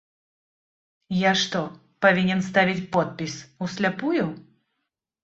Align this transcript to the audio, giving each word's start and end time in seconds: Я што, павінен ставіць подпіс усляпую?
Я 1.29 1.33
што, 1.41 1.61
павінен 2.05 2.39
ставіць 2.47 2.85
подпіс 2.97 3.37
усляпую? 3.67 4.23